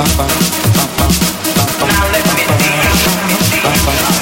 Now 0.00 0.06
let 2.10 2.24
me 2.34 2.46
see 3.44 4.14
you. 4.14 4.19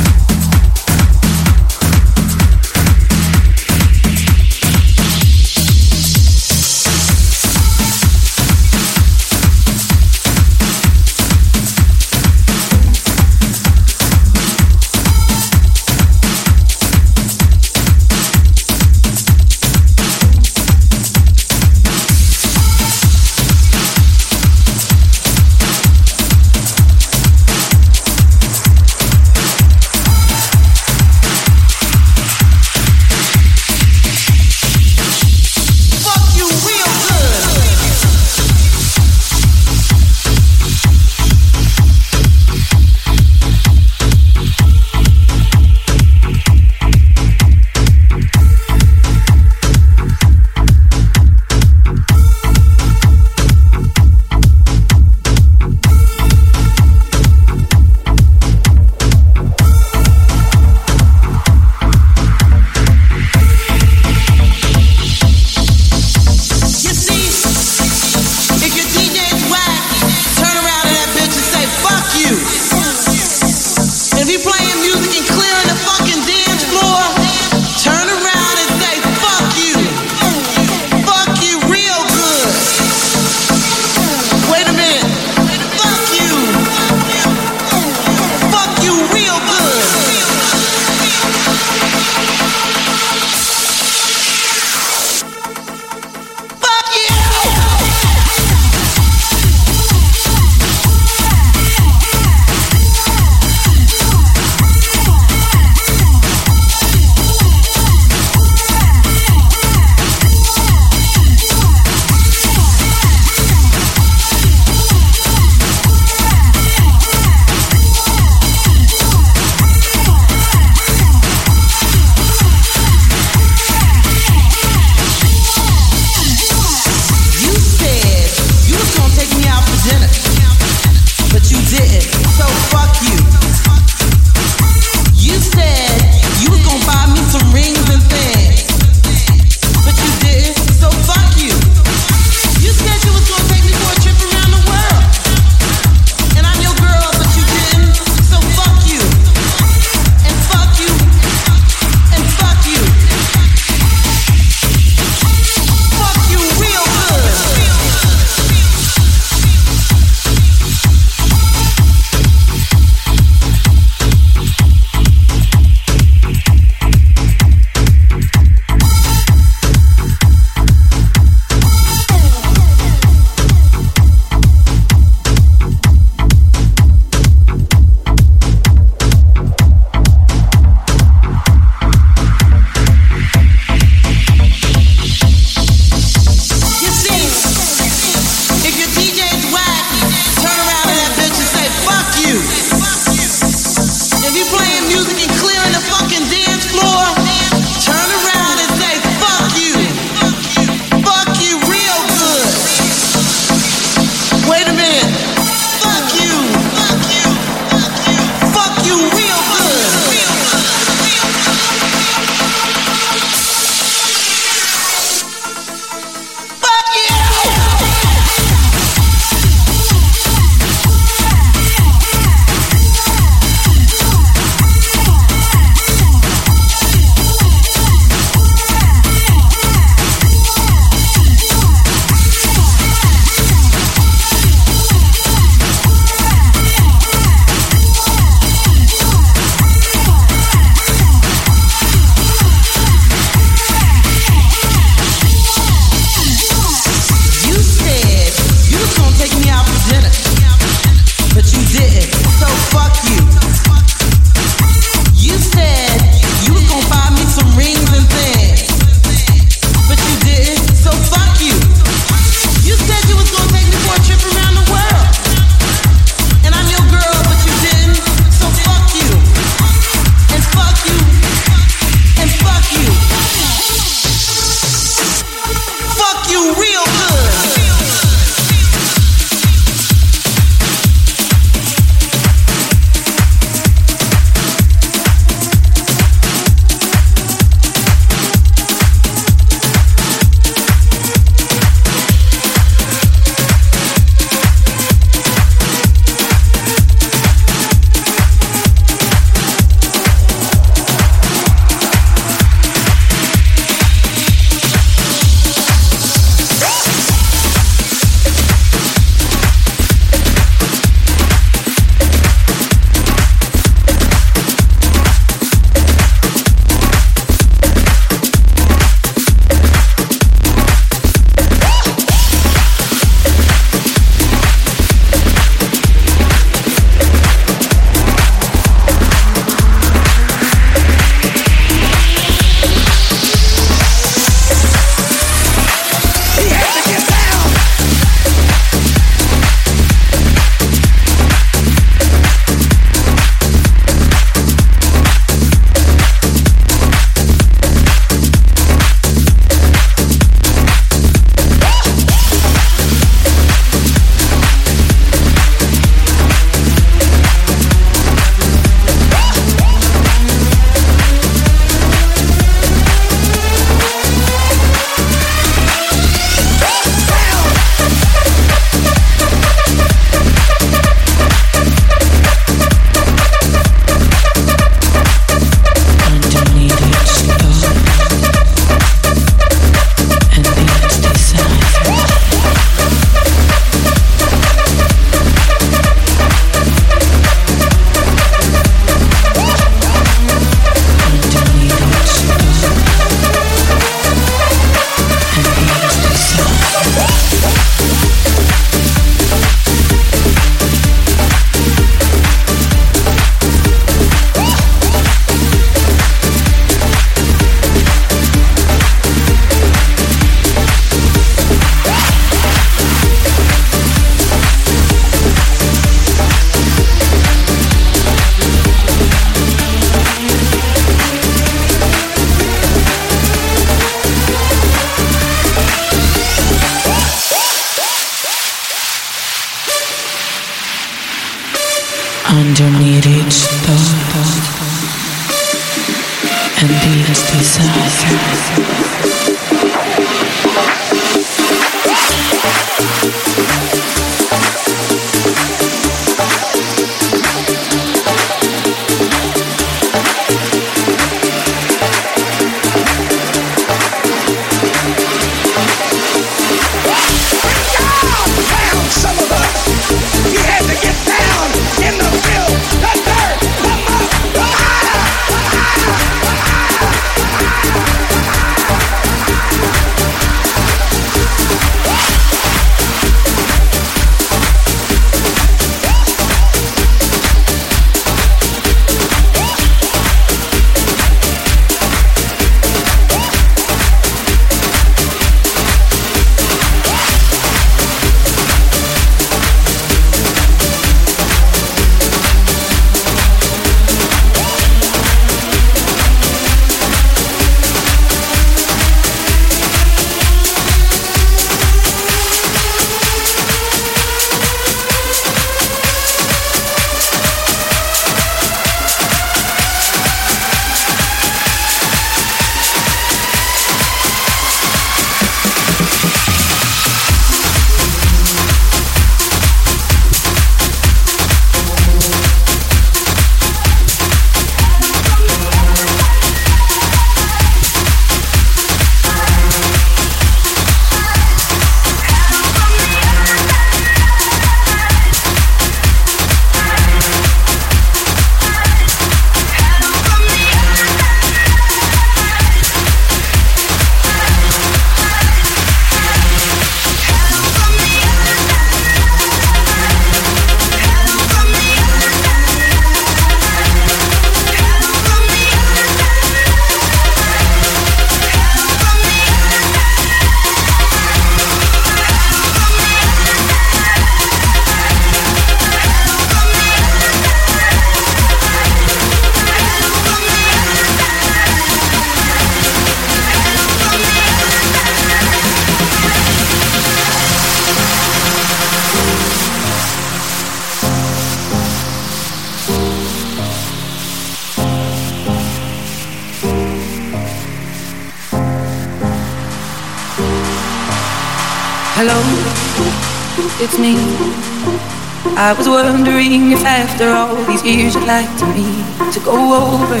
I 595.44 595.52
was 595.52 595.68
wondering 595.68 596.56
if 596.56 596.64
after 596.64 597.12
all 597.12 597.36
these 597.44 597.60
years 597.60 597.92
you'd 597.92 598.08
like 598.08 598.32
to 598.40 598.48
me 598.56 598.64
to 599.12 599.20
go 599.20 599.36
over 599.36 600.00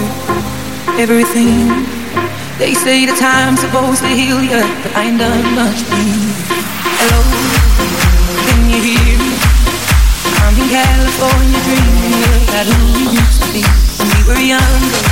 everything. 0.96 1.68
They 2.56 2.72
say 2.72 3.04
the 3.04 3.12
time's 3.12 3.60
supposed 3.60 4.00
to 4.00 4.08
heal 4.08 4.40
you, 4.40 4.64
but 4.80 4.96
I 4.96 5.12
ain't 5.12 5.20
done 5.20 5.44
much 5.52 5.84
Hello, 6.96 7.20
can 8.48 8.72
you 8.72 8.80
hear 8.88 9.20
me? 9.20 9.36
I'm 10.48 10.56
in 10.56 10.68
California 10.72 11.60
dreaming 11.68 12.24
about 12.48 12.64
who 12.64 12.80
we 12.96 13.04
used 13.12 13.44
to 13.44 13.48
be 13.52 13.60
when 14.00 14.08
we 14.16 14.20
were 14.24 14.40
younger 14.40 15.04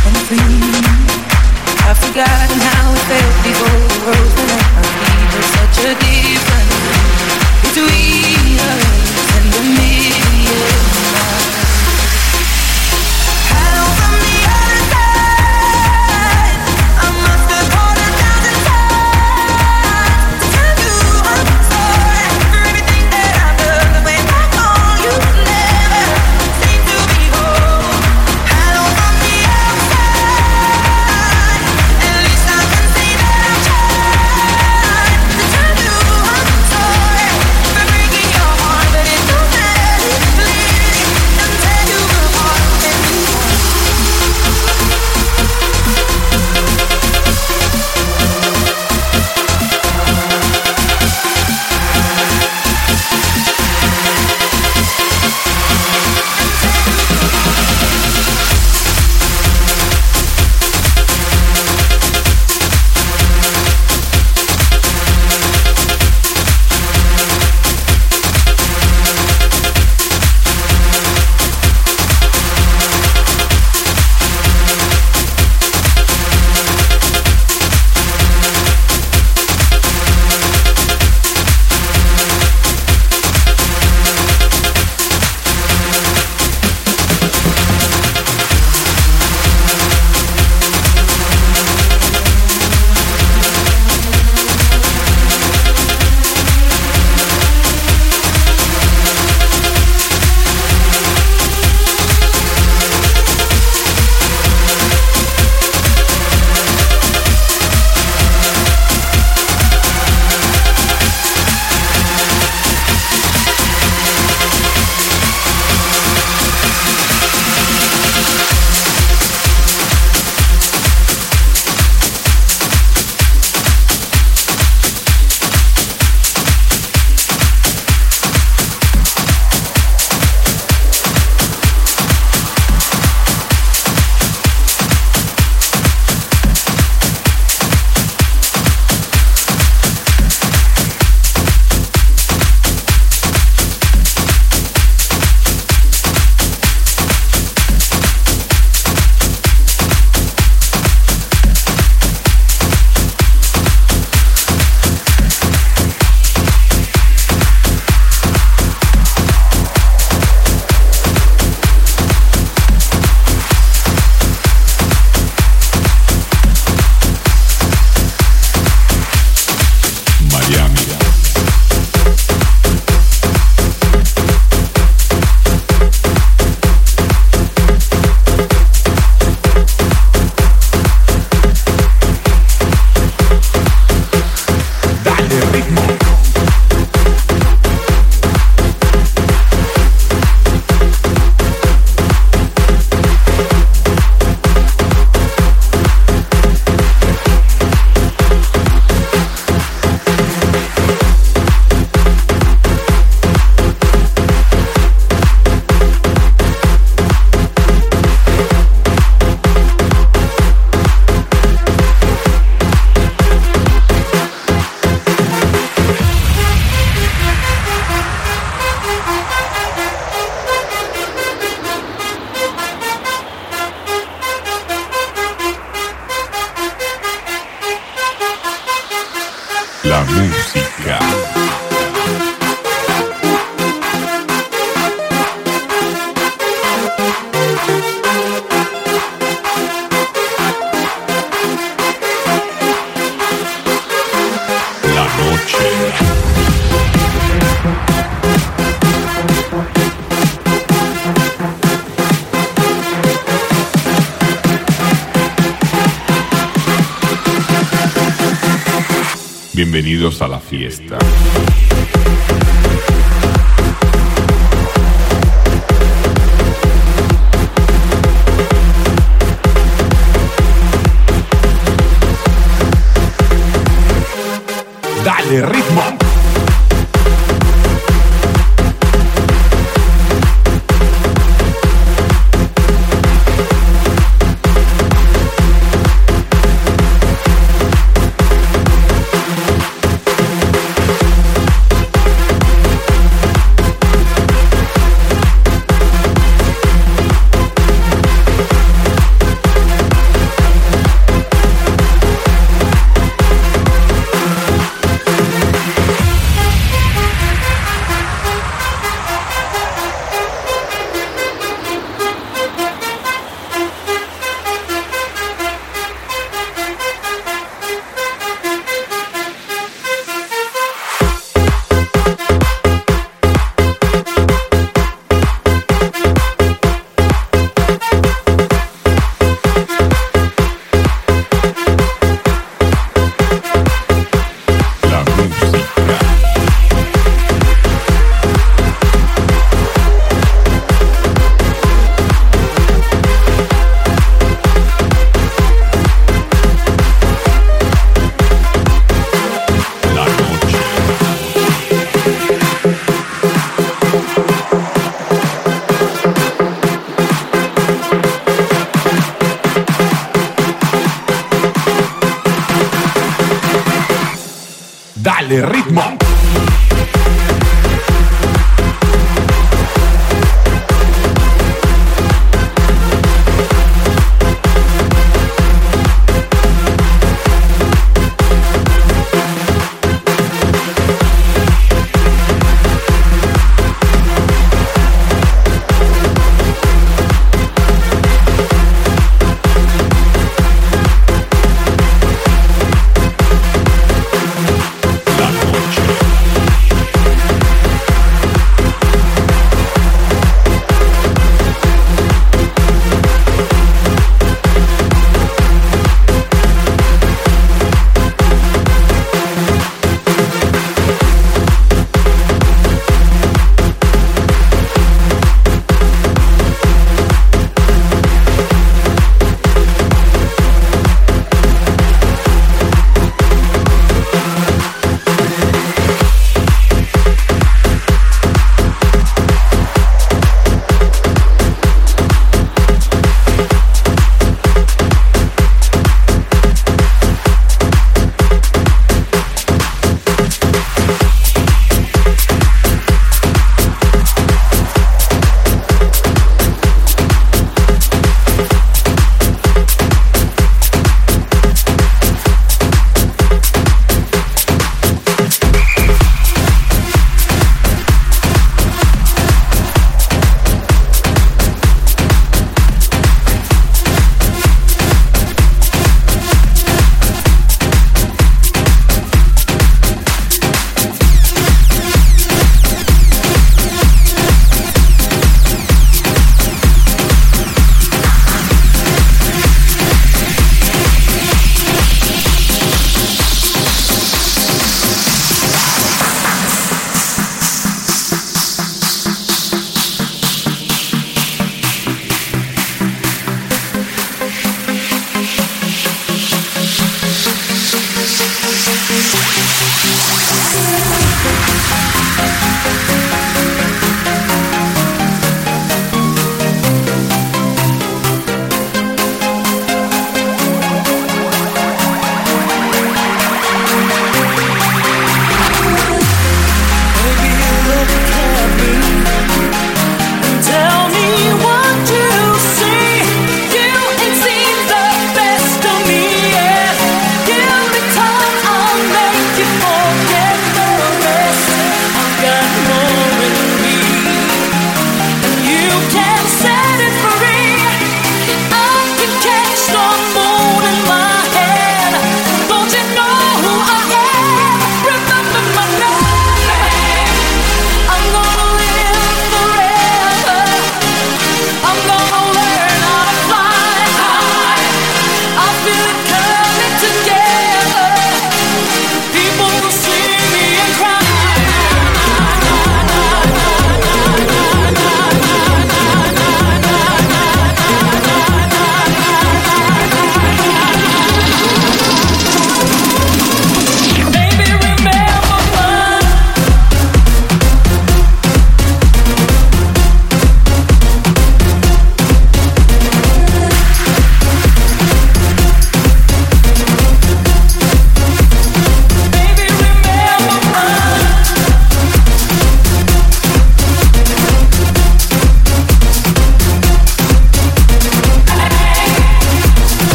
and 0.00 0.16
free. 0.32 0.80
I've 1.84 2.00
forgotten 2.00 2.56
how 2.72 2.88
it 2.88 3.04
felt 3.04 3.36
before 3.44 3.84
the 3.84 4.00
world 4.00 4.30
fell 4.32 4.48
at 4.48 4.68
my 4.80 4.84
feet. 4.96 5.28
There's 5.28 5.50
such 5.60 5.78
a 5.84 5.94
difference 6.00 6.55